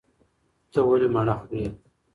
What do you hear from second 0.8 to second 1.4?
ولې مڼه